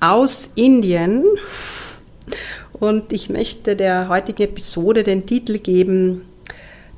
[0.00, 1.24] aus Indien
[2.72, 6.26] und ich möchte der heutigen Episode den Titel geben,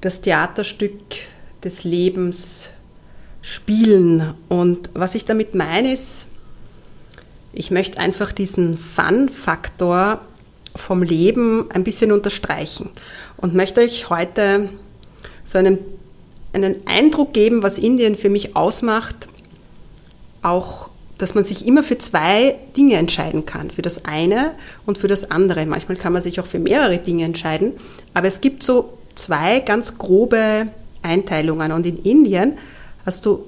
[0.00, 1.00] das Theaterstück
[1.64, 2.70] des Lebens
[3.42, 4.34] spielen.
[4.48, 6.27] Und was ich damit meine ist,
[7.52, 10.20] ich möchte einfach diesen Fun-Faktor
[10.77, 12.91] vom Leben ein bisschen unterstreichen
[13.36, 14.69] und möchte euch heute
[15.42, 15.78] so einen,
[16.52, 19.28] einen Eindruck geben, was Indien für mich ausmacht,
[20.42, 24.52] auch dass man sich immer für zwei Dinge entscheiden kann, für das eine
[24.86, 25.66] und für das andere.
[25.66, 27.72] Manchmal kann man sich auch für mehrere Dinge entscheiden,
[28.14, 30.68] aber es gibt so zwei ganz grobe
[31.02, 32.54] Einteilungen und in Indien
[33.04, 33.44] hast du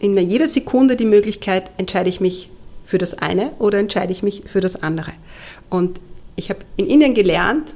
[0.00, 2.50] in jeder Sekunde die Möglichkeit, entscheide ich mich
[2.84, 5.12] für das eine oder entscheide ich mich für das andere.
[5.70, 6.00] Und
[6.36, 7.74] ich habe in Indien gelernt,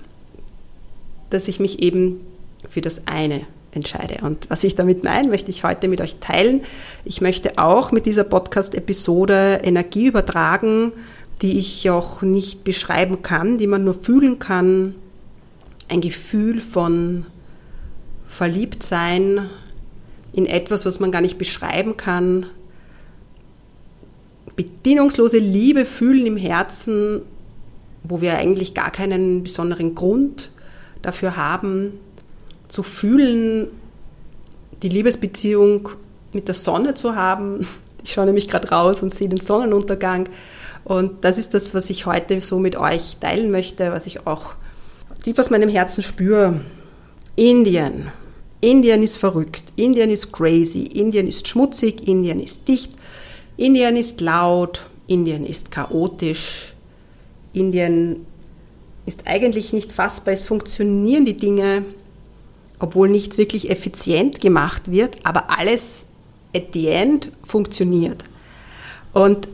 [1.30, 2.20] dass ich mich eben
[2.68, 4.24] für das eine entscheide.
[4.24, 6.62] Und was ich damit meine, möchte ich heute mit euch teilen.
[7.04, 10.92] Ich möchte auch mit dieser Podcast-Episode Energie übertragen,
[11.42, 14.94] die ich auch nicht beschreiben kann, die man nur fühlen kann.
[15.88, 17.26] Ein Gefühl von
[18.26, 19.48] Verliebtsein
[20.32, 22.46] in etwas, was man gar nicht beschreiben kann.
[24.56, 27.22] Bedingungslose Liebe fühlen im Herzen
[28.08, 30.50] wo wir eigentlich gar keinen besonderen Grund
[31.02, 31.92] dafür haben,
[32.68, 33.68] zu fühlen,
[34.82, 35.88] die Liebesbeziehung
[36.32, 37.66] mit der Sonne zu haben.
[38.04, 40.28] Ich schaue nämlich gerade raus und sehe den Sonnenuntergang.
[40.84, 44.54] Und das ist das, was ich heute so mit euch teilen möchte, was ich auch
[45.24, 46.60] tief aus meinem Herzen spüre.
[47.34, 48.12] Indien.
[48.60, 49.64] Indien ist verrückt.
[49.76, 50.84] Indien ist crazy.
[50.84, 52.06] Indien ist schmutzig.
[52.06, 52.92] Indien ist dicht.
[53.56, 54.86] Indien ist laut.
[55.08, 56.72] Indien ist chaotisch.
[57.52, 58.26] Indien
[59.06, 60.34] ist eigentlich nicht fassbar.
[60.34, 61.84] Es funktionieren die Dinge,
[62.78, 66.06] obwohl nichts wirklich effizient gemacht wird, aber alles
[66.54, 68.24] at the end funktioniert.
[69.12, 69.48] Und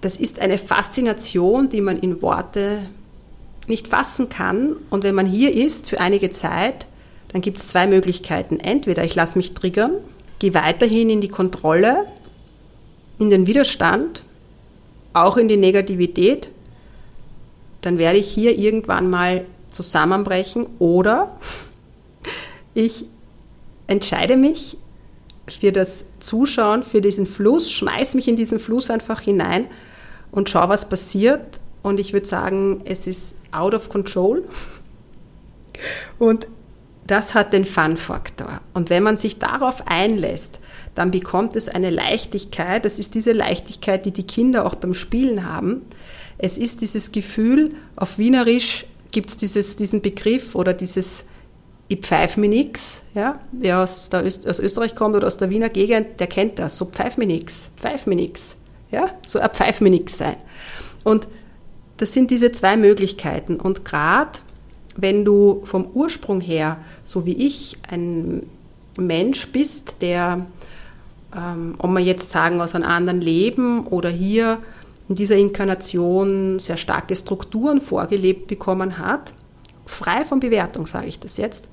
[0.00, 2.82] das ist eine Faszination, die man in Worte
[3.66, 4.76] nicht fassen kann.
[4.88, 6.86] Und wenn man hier ist für einige Zeit,
[7.28, 8.58] dann gibt es zwei Möglichkeiten.
[8.58, 9.92] Entweder ich lasse mich triggern,
[10.38, 12.06] gehe weiterhin in die Kontrolle,
[13.18, 14.24] in den Widerstand,
[15.12, 16.50] auch in die Negativität
[17.80, 21.36] dann werde ich hier irgendwann mal zusammenbrechen oder
[22.74, 23.06] ich
[23.86, 24.76] entscheide mich
[25.48, 29.66] für das Zuschauen, für diesen Fluss, schmeiß mich in diesen Fluss einfach hinein
[30.30, 31.60] und schau, was passiert.
[31.82, 34.44] Und ich würde sagen, es ist out of control.
[36.18, 36.46] Und
[37.06, 38.60] das hat den Fun-Faktor.
[38.74, 40.60] Und wenn man sich darauf einlässt,
[40.94, 42.84] dann bekommt es eine Leichtigkeit.
[42.84, 45.82] Das ist diese Leichtigkeit, die die Kinder auch beim Spielen haben.
[46.38, 51.24] Es ist dieses Gefühl, auf Wienerisch gibt es diesen Begriff oder dieses
[51.90, 55.68] ich pfeif mir nix, ja, wer aus, der, aus Österreich kommt oder aus der Wiener
[55.68, 58.54] Gegend, der kennt das, so pfeif mir nix, pfeif mir nix,
[58.92, 60.36] ja, so ein pfeif mir nix sein.
[61.02, 61.26] Und
[61.96, 63.56] das sind diese zwei Möglichkeiten.
[63.56, 64.38] Und gerade
[64.96, 68.46] wenn du vom Ursprung her, so wie ich, ein
[68.96, 70.46] Mensch bist, der,
[71.36, 74.58] ähm, ob wir jetzt sagen, aus einem anderen Leben oder hier
[75.08, 79.34] in dieser Inkarnation sehr starke Strukturen vorgelebt bekommen hat,
[79.86, 81.68] frei von Bewertung sage ich das jetzt,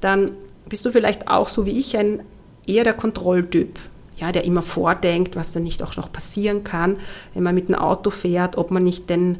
[0.00, 0.32] dann
[0.68, 2.20] bist du vielleicht auch so wie ich ein
[2.66, 3.78] eher der Kontrolltyp,
[4.16, 6.98] ja, der immer vordenkt, was dann nicht auch noch passieren kann,
[7.34, 9.38] wenn man mit dem Auto fährt, ob man nicht denn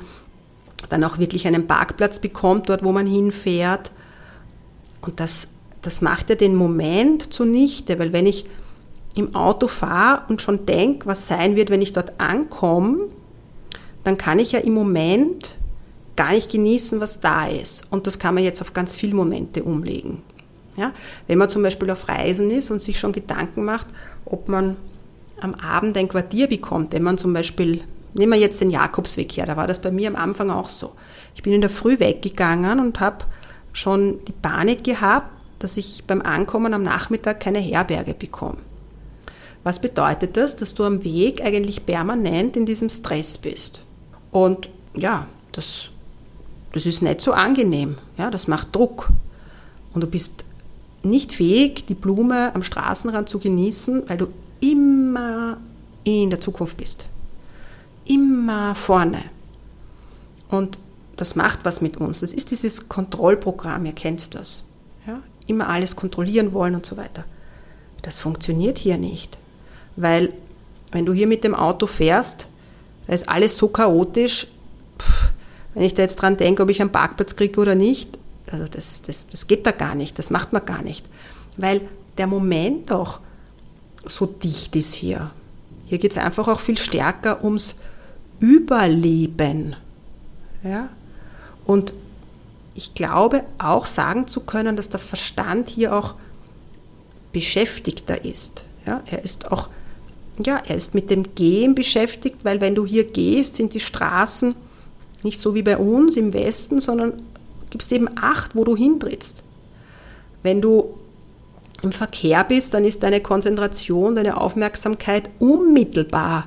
[0.89, 3.91] dann auch wirklich einen Parkplatz bekommt, dort wo man hinfährt.
[5.01, 5.51] Und das,
[5.83, 8.47] das macht ja den Moment zunichte, weil wenn ich
[9.15, 13.09] im Auto fahre und schon denke, was sein wird, wenn ich dort ankomme,
[14.05, 15.59] dann kann ich ja im Moment
[16.15, 17.87] gar nicht genießen, was da ist.
[17.91, 20.23] Und das kann man jetzt auf ganz viele Momente umlegen.
[20.79, 20.93] Ja?
[21.27, 23.89] Wenn man zum Beispiel auf Reisen ist und sich schon Gedanken macht,
[24.25, 24.77] ob man
[25.41, 27.83] am Abend ein Quartier bekommt, wenn man zum Beispiel
[28.15, 30.93] nehmen wir jetzt den Jakobsweg her, da war das bei mir am Anfang auch so.
[31.35, 33.25] Ich bin in der Früh weggegangen und habe
[33.73, 38.59] schon die Panik gehabt, dass ich beim Ankommen am Nachmittag keine Herberge bekomme.
[39.65, 40.57] Was bedeutet das?
[40.57, 43.83] Dass du am Weg eigentlich permanent in diesem Stress bist.
[44.31, 45.91] Und ja, das,
[46.73, 47.99] das ist nicht so angenehm.
[48.17, 49.09] Ja, das macht Druck.
[49.93, 50.45] Und du bist
[51.03, 54.29] nicht fähig, die Blume am Straßenrand zu genießen, weil du
[54.61, 55.59] immer
[56.05, 57.07] in der Zukunft bist.
[58.05, 59.23] Immer vorne.
[60.49, 60.79] Und
[61.17, 62.21] das macht was mit uns.
[62.21, 64.65] Das ist dieses Kontrollprogramm, ihr kennt das.
[65.07, 65.21] Ja?
[65.47, 67.25] Immer alles kontrollieren wollen und so weiter.
[68.03, 69.39] Das funktioniert hier nicht.
[69.97, 70.33] Weil
[70.93, 72.47] wenn du hier mit dem Auto fährst,
[73.07, 74.47] da ist alles so chaotisch,
[74.99, 75.33] pff,
[75.75, 78.18] wenn ich da jetzt dran denke, ob ich einen Parkplatz kriege oder nicht,
[78.53, 81.05] also das, das, das geht da gar nicht, das macht man gar nicht.
[81.57, 81.83] Weil
[82.17, 83.21] der Moment auch
[84.07, 85.31] so dicht ist hier.
[85.85, 87.75] Hier geht es einfach auch viel stärker ums
[88.41, 89.77] Überleben.
[90.63, 90.91] Ja?
[91.65, 91.95] Und
[92.75, 96.15] ich glaube auch sagen zu können, dass der Verstand hier auch
[97.33, 98.65] beschäftigter ist.
[98.87, 99.03] Ja?
[99.07, 99.69] Er ist auch,
[100.45, 104.55] ja, er ist mit dem Gehen beschäftigt, weil wenn du hier gehst, sind die Straßen
[105.23, 107.15] nicht so wie bei uns im Westen, sondern
[107.71, 109.43] gibst eben Acht, wo du hintrittst.
[110.43, 110.95] Wenn du
[111.83, 116.47] im Verkehr bist, dann ist deine Konzentration, deine Aufmerksamkeit unmittelbar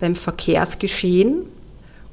[0.00, 1.46] beim Verkehrsgeschehen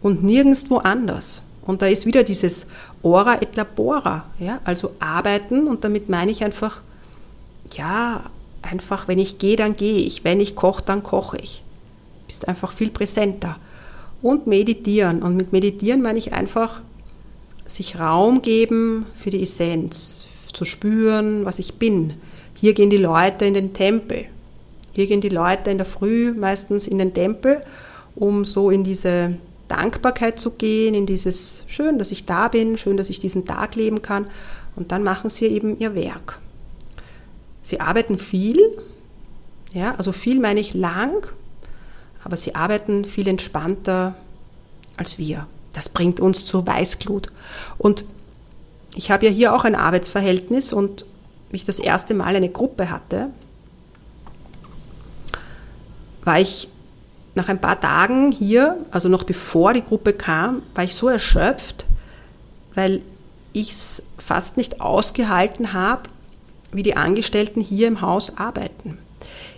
[0.02, 1.42] und nirgendwo anders.
[1.62, 2.68] Und da ist wieder dieses
[3.02, 6.82] Ora et labora, ja, also arbeiten und damit meine ich einfach,
[7.74, 8.24] ja,
[8.62, 11.64] einfach, wenn ich gehe, dann gehe ich, wenn ich koche, dann koche ich.
[12.28, 13.58] Bist einfach viel präsenter.
[14.22, 15.22] Und meditieren.
[15.22, 16.82] Und mit meditieren meine ich einfach,
[17.74, 22.14] sich Raum geben für die Essenz, zu spüren, was ich bin.
[22.54, 24.26] Hier gehen die Leute in den Tempel.
[24.92, 27.64] Hier gehen die Leute in der Früh meistens in den Tempel,
[28.16, 29.36] um so in diese
[29.68, 33.76] Dankbarkeit zu gehen, in dieses schön, dass ich da bin, schön, dass ich diesen Tag
[33.76, 34.26] leben kann.
[34.76, 36.40] Und dann machen sie eben ihr Werk.
[37.64, 38.60] Sie arbeiten viel,
[39.74, 41.28] ja, also viel meine ich lang,
[42.24, 44.16] aber sie arbeiten viel entspannter
[44.96, 45.48] als wir.
[45.74, 47.32] Das bringt uns zur Weißglut.
[47.78, 48.06] Und
[48.96, 51.06] ich habe ja hier auch ein Arbeitsverhältnis und
[51.50, 53.30] wie ich das erste Mal eine Gruppe hatte,
[56.24, 56.70] war ich
[57.36, 61.86] nach ein paar Tagen hier, also noch bevor die Gruppe kam, war ich so erschöpft,
[62.76, 63.02] weil
[63.54, 66.10] ich es fast nicht ausgehalten habe,
[66.72, 68.98] wie die Angestellten hier im Haus arbeiten.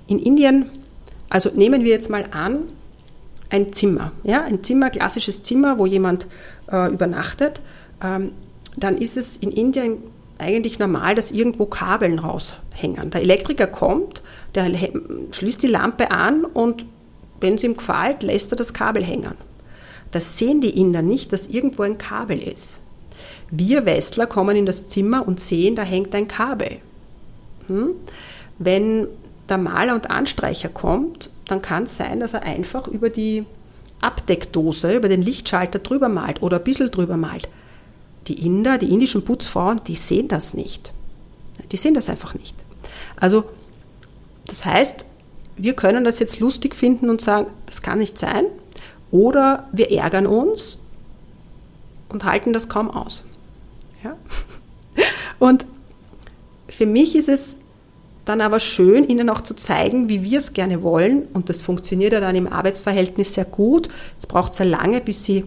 [0.08, 0.70] In Indien,
[1.30, 2.64] also nehmen wir jetzt mal an,
[3.50, 6.28] ein Zimmer, ja, ein Zimmer, klassisches Zimmer, wo jemand
[6.72, 7.62] äh, übernachtet,
[8.04, 8.32] ähm,
[8.78, 9.98] dann ist es in Indien
[10.38, 13.12] eigentlich normal, dass irgendwo Kabeln raushängen.
[13.12, 14.22] Der Elektriker kommt,
[14.54, 14.70] der
[15.32, 16.86] schließt die Lampe an und
[17.40, 19.36] wenn es ihm gefällt, lässt er das Kabel hängen.
[20.12, 22.80] Das sehen die Inder nicht, dass irgendwo ein Kabel ist.
[23.52, 26.78] Wir Westler kommen in das Zimmer und sehen, da hängt ein Kabel.
[27.68, 27.92] Hm?
[28.58, 29.08] Wenn
[29.50, 33.46] der Maler und Anstreicher kommt, dann kann es sein, dass er einfach über die
[34.02, 37.50] Abdeckdose, über den Lichtschalter drüber malt oder ein bisschen drüber malt.
[38.28, 40.92] Die Inder, die indischen Putzfrauen, die sehen das nicht.
[41.72, 42.56] Die sehen das einfach nicht.
[43.16, 43.46] Also,
[44.48, 45.06] das heißt,
[45.58, 48.46] wir können das jetzt lustig finden und sagen, das kann nicht sein.
[49.12, 50.80] Oder wir ärgern uns
[52.10, 53.24] und halten das kaum aus.
[54.04, 54.18] Ja?
[55.40, 55.66] Und
[56.70, 57.58] für mich ist es
[58.26, 61.28] dann aber schön, ihnen auch zu zeigen, wie wir es gerne wollen.
[61.34, 63.88] Und das funktioniert ja dann im Arbeitsverhältnis sehr gut.
[64.18, 65.46] Es braucht sehr lange, bis sie,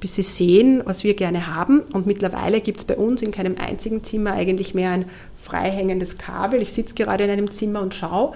[0.00, 1.80] bis sie sehen, was wir gerne haben.
[1.80, 5.04] Und mittlerweile gibt es bei uns in keinem einzigen Zimmer eigentlich mehr ein
[5.36, 6.60] freihängendes Kabel.
[6.60, 8.34] Ich sitze gerade in einem Zimmer und schaue.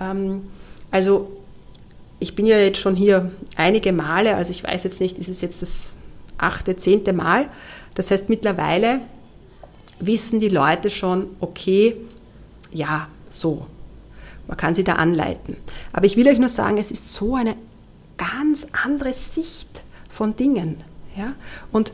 [0.00, 0.42] Ähm,
[0.92, 1.36] also
[2.20, 5.40] ich bin ja jetzt schon hier einige Male, also ich weiß jetzt nicht, ist es
[5.40, 5.94] jetzt das
[6.38, 7.48] achte, zehnte Mal.
[7.94, 9.00] Das heißt, mittlerweile
[9.98, 11.96] wissen die Leute schon, okay,
[12.72, 13.66] ja, so.
[14.46, 15.56] Man kann sie da anleiten.
[15.92, 17.56] Aber ich will euch nur sagen, es ist so eine
[18.16, 20.84] ganz andere Sicht von Dingen.
[21.16, 21.34] Ja?
[21.72, 21.92] Und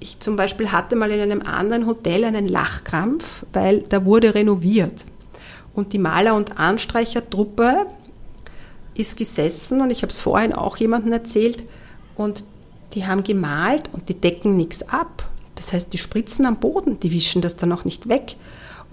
[0.00, 5.06] ich zum Beispiel hatte mal in einem anderen Hotel einen Lachkrampf, weil da wurde renoviert.
[5.74, 7.86] Und die Maler- und Anstreichertruppe
[8.94, 11.64] ist gesessen und ich habe es vorhin auch jemandem erzählt
[12.16, 12.44] und
[12.92, 15.28] die haben gemalt und die decken nichts ab.
[15.56, 18.36] Das heißt, die spritzen am Boden, die wischen das dann auch nicht weg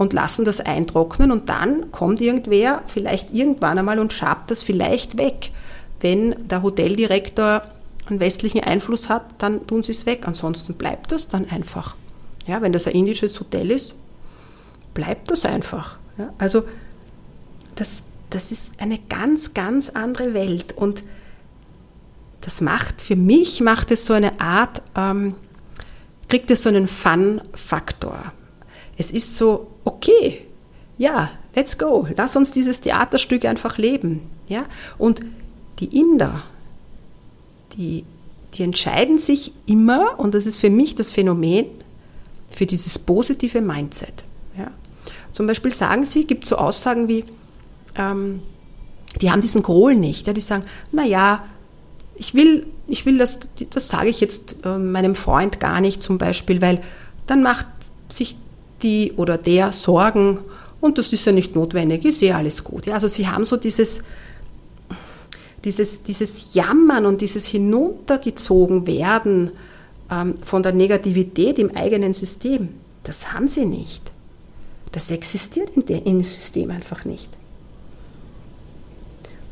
[0.02, 5.20] und lassen das eintrocknen und dann kommt irgendwer vielleicht irgendwann einmal und schabt das vielleicht
[5.20, 5.52] weg.
[6.00, 7.62] Wenn der Hoteldirektor
[8.08, 10.24] einen westlichen Einfluss hat, dann tun sie es weg.
[10.26, 11.96] Ansonsten bleibt das dann einfach.
[12.48, 13.94] Ja, wenn das ein indisches Hotel ist,
[14.96, 16.00] bleibt das einfach.
[16.18, 16.64] Ja, also
[17.76, 20.76] das, das ist eine ganz, ganz andere Welt.
[20.76, 21.04] Und
[22.42, 25.36] das macht, für mich macht es so eine Art, ähm,
[26.28, 28.34] kriegt es so einen Fun-Faktor.
[28.98, 30.46] Es ist so, okay,
[30.98, 34.30] ja, let's go, lass uns dieses Theaterstück einfach leben.
[34.48, 34.66] Ja?
[34.98, 35.22] Und
[35.80, 36.44] die Inder,
[37.76, 38.06] die,
[38.54, 41.66] die entscheiden sich immer, und das ist für mich das Phänomen,
[42.50, 44.24] für dieses positive Mindset.
[44.58, 44.72] Ja?
[45.32, 47.26] Zum Beispiel sagen sie, gibt so Aussagen wie,
[47.96, 48.42] ähm,
[49.20, 50.28] die haben diesen Grohl nicht.
[50.28, 50.34] Ja?
[50.34, 51.44] Die sagen, naja,
[52.16, 53.40] ich will, ich will das,
[53.72, 56.82] das sage ich jetzt äh, meinem Freund gar nicht zum Beispiel, weil
[57.26, 57.66] dann macht
[58.10, 58.36] sich
[58.84, 60.40] die oder der Sorgen
[60.82, 62.88] und das ist ja nicht notwendig, ist ja alles gut.
[62.88, 64.02] Also sie haben so dieses,
[65.64, 69.52] dieses, dieses Jammern und dieses hinuntergezogen werden
[70.10, 72.70] ähm, von der Negativität im eigenen System,
[73.04, 74.02] das haben sie nicht.
[74.92, 77.30] Das existiert in dem System einfach nicht.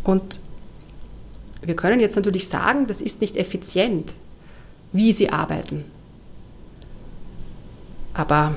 [0.03, 0.41] Und
[1.61, 4.11] wir können jetzt natürlich sagen, das ist nicht effizient,
[4.91, 5.85] wie sie arbeiten.
[8.13, 8.55] Aber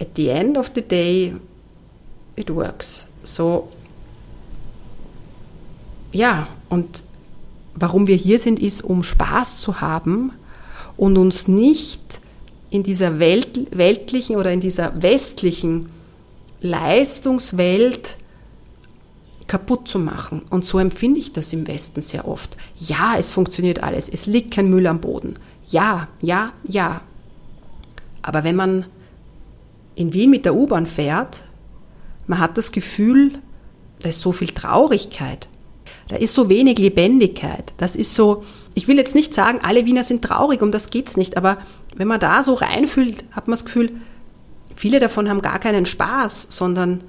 [0.00, 1.34] at the end of the day,
[2.36, 3.06] it works.
[3.22, 3.68] So,
[6.12, 7.02] ja, und
[7.74, 10.32] warum wir hier sind, ist, um Spaß zu haben
[10.96, 12.20] und uns nicht
[12.70, 15.90] in dieser Welt, weltlichen oder in dieser westlichen
[16.60, 18.16] Leistungswelt
[19.46, 20.42] kaputt zu machen.
[20.50, 22.56] Und so empfinde ich das im Westen sehr oft.
[22.78, 24.08] Ja, es funktioniert alles.
[24.08, 25.34] Es liegt kein Müll am Boden.
[25.68, 27.02] Ja, ja, ja.
[28.22, 28.86] Aber wenn man
[29.96, 31.42] in Wien mit der U-Bahn fährt,
[32.28, 33.38] man hat das Gefühl,
[34.00, 35.48] da ist so viel Traurigkeit.
[36.08, 37.72] Da ist so wenig Lebendigkeit.
[37.78, 41.16] Das ist so, ich will jetzt nicht sagen, alle Wiener sind traurig, um das geht's
[41.16, 41.58] nicht, aber
[41.96, 43.90] wenn man da so reinfühlt, hat man das Gefühl,
[44.76, 47.02] viele davon haben gar keinen Spaß, sondern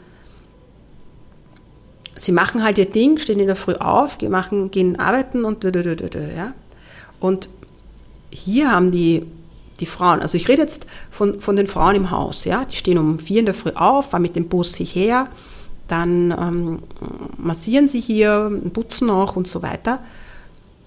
[2.15, 6.53] sie machen halt ihr Ding, stehen in der Früh auf, machen, gehen arbeiten und ja.
[7.19, 7.49] Und
[8.31, 9.25] hier haben die,
[9.79, 12.97] die Frauen, also ich rede jetzt von, von den Frauen im Haus, ja, die stehen
[12.97, 15.27] um vier in der Früh auf, fahren mit dem Bus hierher,
[15.87, 16.79] dann ähm,
[17.37, 19.99] massieren sie hier, putzen auch und so weiter.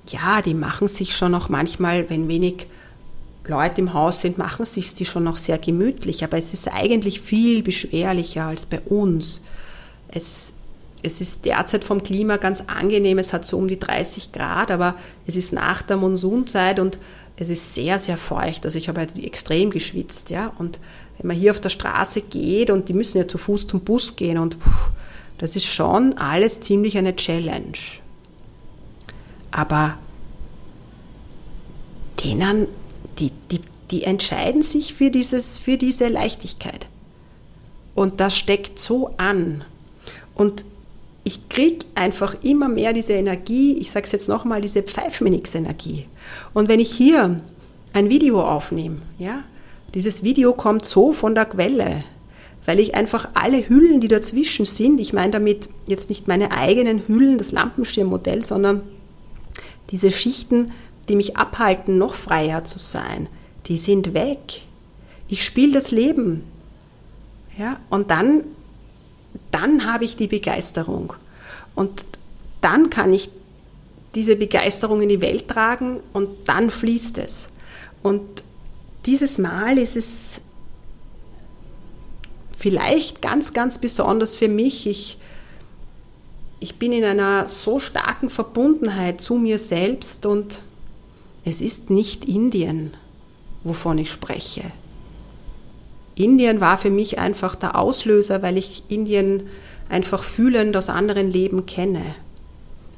[0.08, 2.66] Ja, die machen sich schon auch manchmal, wenn wenig
[3.46, 7.20] Leute im Haus sind, machen sich die schon noch sehr gemütlich, aber es ist eigentlich
[7.20, 9.40] viel beschwerlicher als bei uns.
[10.08, 10.54] Es,
[11.02, 14.94] es ist derzeit vom Klima ganz angenehm, es hat so um die 30 Grad, aber
[15.26, 16.98] es ist nach der Monsunzeit und
[17.40, 18.66] es ist sehr, sehr feucht.
[18.66, 20.52] Also ich habe halt extrem geschwitzt, ja.
[20.58, 20.78] Und
[21.18, 24.14] wenn man hier auf der Straße geht und die müssen ja zu Fuß zum Bus
[24.14, 24.70] gehen und puh,
[25.38, 27.78] das ist schon alles ziemlich eine Challenge.
[29.50, 29.96] Aber
[32.22, 32.68] denen,
[33.18, 36.88] die, die, die entscheiden sich für, dieses, für diese Leichtigkeit.
[37.94, 39.64] Und das steckt so an.
[40.34, 40.64] Und
[41.30, 46.08] ich kriege einfach immer mehr diese Energie, ich sage es jetzt nochmal, diese Pfeifminix-Energie.
[46.54, 47.40] Und wenn ich hier
[47.92, 49.44] ein Video aufnehme, ja,
[49.94, 52.02] dieses Video kommt so von der Quelle,
[52.66, 57.06] weil ich einfach alle Hüllen, die dazwischen sind, ich meine damit jetzt nicht meine eigenen
[57.06, 58.82] Hüllen, das Lampenschirmmodell, sondern
[59.90, 60.72] diese Schichten,
[61.08, 63.28] die mich abhalten, noch freier zu sein,
[63.66, 64.62] die sind weg.
[65.28, 66.42] Ich spiele das Leben.
[67.56, 68.42] Ja, und dann
[69.50, 71.14] dann habe ich die Begeisterung.
[71.74, 72.04] Und
[72.60, 73.30] dann kann ich
[74.14, 77.48] diese Begeisterung in die Welt tragen und dann fließt es.
[78.02, 78.22] Und
[79.06, 80.40] dieses Mal ist es
[82.58, 84.86] vielleicht ganz, ganz besonders für mich.
[84.86, 85.18] Ich,
[86.58, 90.62] ich bin in einer so starken Verbundenheit zu mir selbst und
[91.44, 92.94] es ist nicht Indien,
[93.64, 94.64] wovon ich spreche.
[96.20, 99.44] Indien war für mich einfach der Auslöser, weil ich Indien
[99.88, 102.14] einfach fühlend aus anderen Leben kenne.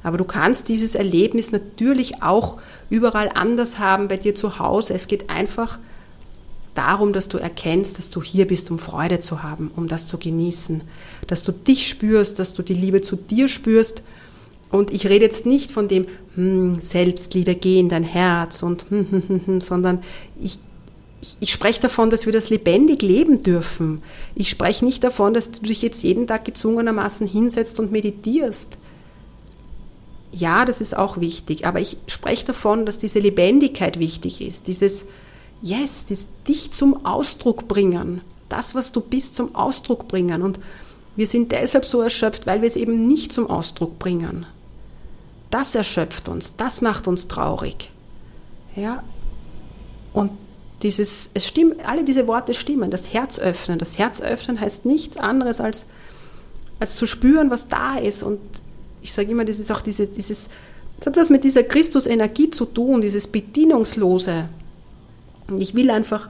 [0.03, 2.57] Aber du kannst dieses Erlebnis natürlich auch
[2.89, 4.93] überall anders haben, bei dir zu Hause.
[4.93, 5.79] Es geht einfach
[6.75, 10.17] darum, dass du erkennst, dass du hier bist, um Freude zu haben, um das zu
[10.17, 10.81] genießen,
[11.27, 14.03] dass du dich spürst, dass du die Liebe zu dir spürst.
[14.69, 19.07] Und ich rede jetzt nicht von dem hm, Selbstliebe, geh in dein Herz und hm,
[19.09, 19.99] hm, hm, hm sondern
[20.41, 20.59] ich
[21.39, 24.01] ich, spreche davon, dass wir das lebendig leben dürfen.
[24.35, 28.77] Ich spreche nicht davon, dass du dich jetzt jeden Tag gezwungenermaßen hinsetzt und meditierst.
[30.31, 35.05] Ja, das ist auch wichtig, aber ich spreche davon, dass diese Lebendigkeit wichtig ist, dieses
[35.61, 40.41] Yes, dieses dich zum Ausdruck bringen, das, was du bist, zum Ausdruck bringen.
[40.41, 40.59] Und
[41.15, 44.45] wir sind deshalb so erschöpft, weil wir es eben nicht zum Ausdruck bringen.
[45.51, 47.91] Das erschöpft uns, das macht uns traurig.
[48.75, 49.03] Ja?
[50.11, 50.31] Und
[50.83, 53.79] dieses, es stimmt, alle diese Worte stimmen, das Herz öffnen.
[53.79, 55.87] Das Herz öffnen heißt nichts anderes als,
[56.79, 58.39] als zu spüren, was da ist und
[59.01, 60.49] ich sage immer, das ist auch diese, dieses,
[60.97, 64.47] das hat was mit dieser Christus-Energie zu tun, dieses Bedienungslose.
[65.47, 66.29] Und ich will einfach,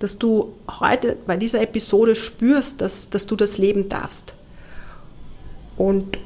[0.00, 4.34] dass du heute bei dieser Episode spürst, dass, dass du das leben darfst.
[5.76, 6.18] Und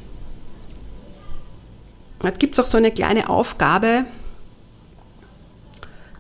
[2.25, 4.07] jetzt gibt es auch so eine kleine Aufgabe,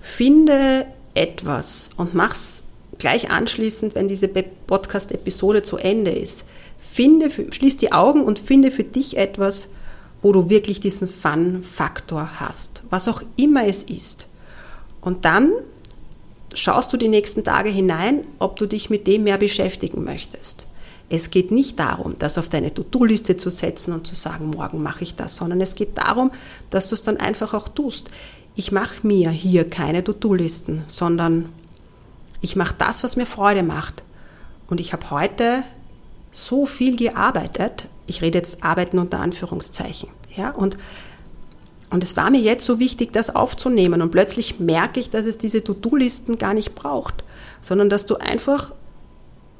[0.00, 0.86] finde
[1.20, 2.64] etwas und mach's
[2.98, 6.44] gleich anschließend, wenn diese Podcast-Episode zu Ende ist.
[6.78, 9.68] Finde, schließ die Augen und finde für dich etwas,
[10.22, 14.28] wo du wirklich diesen Fun-Faktor hast, was auch immer es ist.
[15.00, 15.52] Und dann
[16.54, 20.66] schaust du die nächsten Tage hinein, ob du dich mit dem mehr beschäftigen möchtest.
[21.08, 25.02] Es geht nicht darum, das auf deine To-Do-Liste zu setzen und zu sagen, morgen mache
[25.02, 26.30] ich das, sondern es geht darum,
[26.70, 28.10] dass du es dann einfach auch tust.
[28.56, 31.50] Ich mache mir hier keine To-Do-Listen, sondern
[32.40, 34.02] ich mache das, was mir Freude macht.
[34.68, 35.62] Und ich habe heute
[36.32, 37.88] so viel gearbeitet.
[38.06, 40.08] Ich rede jetzt Arbeiten unter Anführungszeichen.
[40.34, 40.76] Ja, und,
[41.90, 44.02] und es war mir jetzt so wichtig, das aufzunehmen.
[44.02, 47.24] Und plötzlich merke ich, dass es diese To-Do-Listen gar nicht braucht,
[47.60, 48.72] sondern dass du einfach,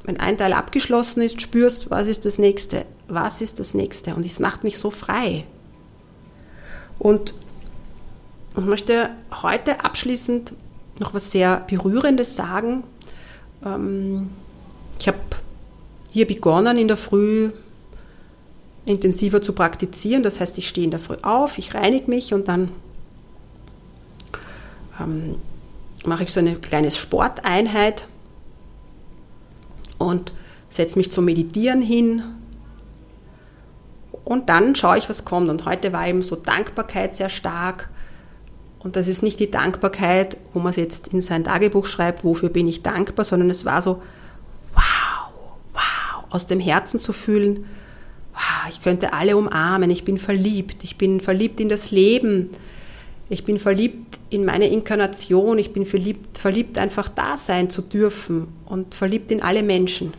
[0.05, 2.87] wenn ein Teil abgeschlossen ist, spürst, was ist das nächste?
[3.09, 4.15] Was ist das nächste?
[4.15, 5.45] Und es macht mich so frei.
[6.99, 7.35] Und
[8.57, 9.11] ich möchte
[9.43, 10.55] heute abschließend
[10.99, 12.85] noch was sehr Berührendes sagen.
[13.65, 14.31] Ähm,
[14.99, 15.19] ich habe
[16.11, 17.51] hier begonnen in der Früh
[18.85, 20.23] intensiver zu praktizieren.
[20.23, 22.71] Das heißt, ich stehe in der Früh auf, ich reinige mich und dann
[25.01, 25.37] ähm,
[26.05, 28.09] mache ich so eine kleine Sporteinheit
[29.99, 30.33] und
[30.71, 32.23] setze mich zum Meditieren hin.
[34.25, 35.51] Und dann schaue ich, was kommt.
[35.51, 37.90] Und heute war eben so Dankbarkeit sehr stark.
[38.83, 42.49] Und das ist nicht die Dankbarkeit, wo man es jetzt in sein Tagebuch schreibt, wofür
[42.49, 44.03] bin ich dankbar, sondern es war so,
[44.73, 45.31] wow,
[45.75, 47.67] wow, aus dem Herzen zu fühlen,
[48.33, 52.51] wow, ich könnte alle umarmen, ich bin verliebt, ich bin verliebt in das Leben,
[53.29, 58.49] ich bin verliebt in meine Inkarnation, ich bin verliebt, verliebt einfach da sein zu dürfen
[58.65, 60.15] und verliebt in alle Menschen.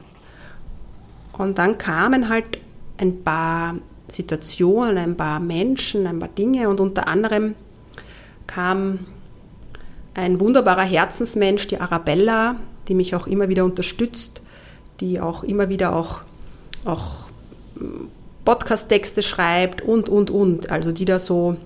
[1.33, 2.59] Und dann kamen halt
[2.97, 3.75] ein paar
[4.07, 7.55] Situationen, ein paar Menschen, ein paar Dinge und unter anderem
[8.47, 8.99] kam
[10.13, 14.41] ein wunderbarer Herzensmensch, die Arabella, die mich auch immer wieder unterstützt,
[14.99, 16.21] die auch immer wieder auch,
[16.85, 17.29] auch
[17.77, 18.09] hm,
[18.43, 20.71] Podcast-Texte schreibt und, und, und.
[20.71, 21.57] Also die da so,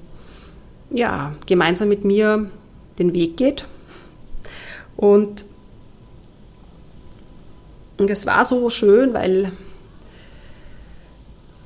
[0.89, 2.51] ja, gemeinsam mit mir
[2.99, 3.65] den Weg geht.
[4.97, 5.45] Und,
[7.97, 9.51] und es war so schön, weil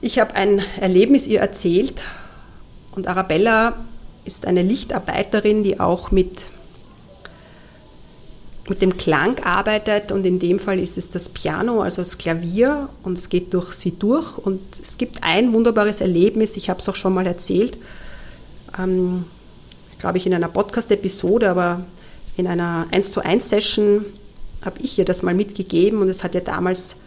[0.02, 2.04] ich habe ein Erlebnis ihr erzählt
[2.96, 3.74] und Arabella
[4.30, 6.46] ist eine Lichtarbeiterin, die auch mit,
[8.70, 10.12] mit dem Klang arbeitet.
[10.12, 12.90] Und in dem Fall ist es das Piano, also das Klavier.
[13.02, 14.38] Und es geht durch sie durch.
[14.38, 17.78] Und es gibt ein wunderbares Erlebnis, ich habe es auch schon mal erzählt,
[18.78, 19.26] ähm,
[19.98, 21.86] glaube ich in einer Podcast-Episode, aber
[22.38, 24.06] in einer 1 zu 1 Session
[24.62, 26.02] habe ich ihr das mal mitgegeben.
[26.02, 26.98] Und es hat ihr damals,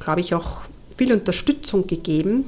[0.00, 0.62] glaube ich, auch
[0.96, 2.46] viel Unterstützung gegeben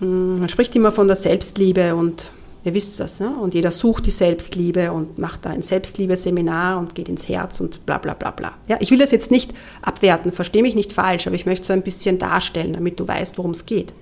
[0.00, 2.30] man spricht immer von der Selbstliebe und
[2.64, 3.30] ihr wisst das, ne?
[3.30, 7.86] und jeder sucht die Selbstliebe und macht da ein Selbstliebe-Seminar und geht ins Herz und
[7.86, 8.54] bla bla bla bla.
[8.66, 11.72] Ja, ich will das jetzt nicht abwerten, verstehe mich nicht falsch, aber ich möchte so
[11.72, 13.94] ein bisschen darstellen, damit du weißt, worum es geht.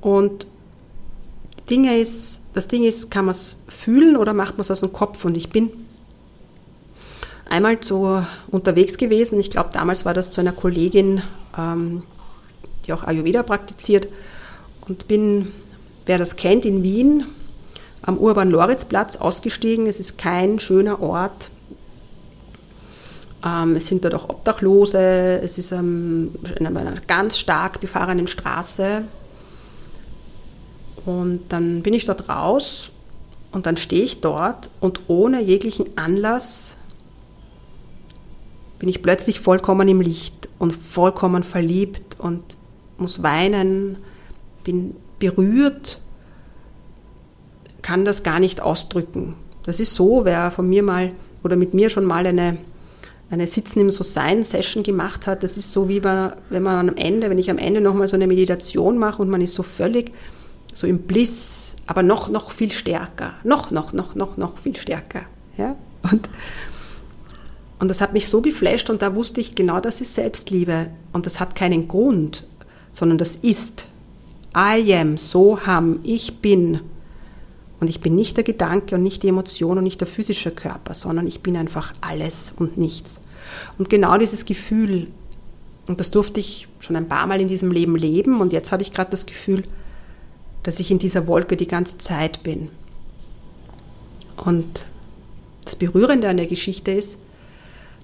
[0.00, 0.46] Und
[1.68, 4.92] Dinge ist, das Ding ist, kann man es fühlen oder macht man es aus dem
[4.92, 5.24] Kopf?
[5.24, 5.70] Und ich bin
[7.48, 11.22] einmal so unterwegs gewesen, ich glaube damals war das zu einer Kollegin,
[11.58, 12.04] ähm,
[12.86, 14.08] die auch Ayurveda praktiziert,
[14.86, 15.52] und bin,
[16.06, 17.24] wer das kennt, in Wien
[18.02, 19.86] am Urban-Loritzplatz ausgestiegen.
[19.86, 21.50] Es ist kein schöner Ort.
[23.44, 25.40] Ähm, es sind dort auch Obdachlose.
[25.42, 29.02] Es ist ähm, in einer ganz stark befahrenen Straße.
[31.04, 32.90] Und dann bin ich dort raus
[33.50, 36.76] und dann stehe ich dort und ohne jeglichen Anlass
[38.78, 42.56] bin ich plötzlich vollkommen im Licht und vollkommen verliebt und
[42.98, 43.98] muss weinen
[44.64, 46.00] bin berührt,
[47.82, 49.36] kann das gar nicht ausdrücken.
[49.64, 52.58] Das ist so, wer von mir mal oder mit mir schon mal eine,
[53.30, 57.30] eine Sitzen im So-Sein-Session gemacht hat, das ist so wie bei, wenn man am Ende,
[57.30, 60.12] wenn ich am Ende nochmal so eine Meditation mache und man ist so völlig
[60.72, 63.34] so im Bliss, aber noch, noch viel stärker.
[63.44, 65.22] Noch, noch, noch, noch, noch viel stärker.
[65.56, 65.76] Ja?
[66.10, 66.28] Und,
[67.78, 70.86] und das hat mich so geflasht und da wusste ich, genau das ist Selbstliebe.
[71.12, 72.46] Und das hat keinen Grund,
[72.92, 73.88] sondern das ist.
[74.56, 76.80] I am, so ham, ich bin.
[77.80, 80.94] Und ich bin nicht der Gedanke und nicht die Emotion und nicht der physische Körper,
[80.94, 83.20] sondern ich bin einfach alles und nichts.
[83.76, 85.08] Und genau dieses Gefühl
[85.86, 88.40] Und das durfte ich schon ein paar Mal in diesem Leben leben.
[88.40, 89.64] Und jetzt habe ich gerade das Gefühl,
[90.62, 92.70] dass ich in dieser Wolke die ganze Zeit bin.
[94.36, 94.86] Und
[95.64, 97.18] das Berührende an der Geschichte ist,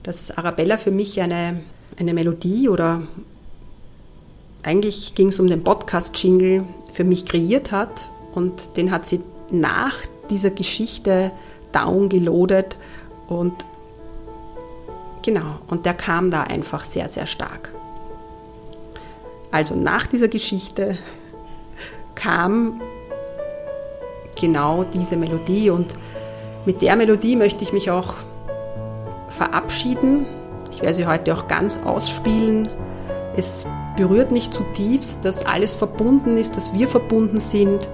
[0.03, 1.61] dass Arabella für mich eine,
[1.97, 3.03] eine Melodie oder
[4.69, 9.95] eigentlich ging es um den Podcast-Jingle für mich kreiert hat und den hat sie nach
[10.29, 11.33] dieser Geschichte
[11.73, 12.77] downgeloadet
[13.29, 13.55] und
[15.23, 17.73] genau, und der kam da einfach sehr, sehr stark.
[19.51, 20.99] Also nach dieser Geschichte
[22.15, 22.83] kam
[24.39, 25.97] genau diese Melodie und
[26.67, 28.17] mit der Melodie möchte ich mich auch
[29.31, 30.27] verabschieden.
[30.71, 32.69] Ich werde sie heute auch ganz ausspielen.
[33.35, 33.67] Es
[33.99, 37.89] berührt mich zutiefst, dass alles verbunden ist, dass wir verbunden sind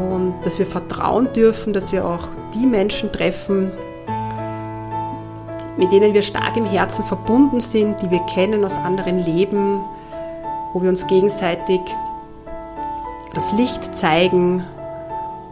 [0.00, 3.70] und dass wir vertrauen dürfen, dass wir auch die Menschen treffen,
[5.76, 9.84] mit denen wir stark im Herzen verbunden sind, die wir kennen aus anderen Leben,
[10.72, 11.80] wo wir uns gegenseitig
[13.34, 14.64] das Licht zeigen.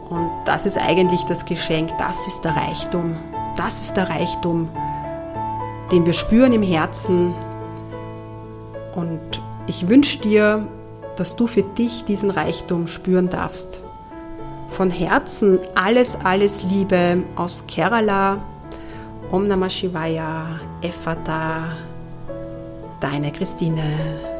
[0.09, 3.15] Und das ist eigentlich das Geschenk, das ist der Reichtum,
[3.55, 4.69] das ist der Reichtum,
[5.91, 7.35] den wir spüren im Herzen.
[8.95, 10.67] Und ich wünsche dir,
[11.17, 13.81] dass du für dich diesen Reichtum spüren darfst.
[14.69, 18.43] Von Herzen alles, alles Liebe aus Kerala.
[19.29, 21.77] Om Namah Shivaya, Effata,
[23.01, 24.36] deine Christine.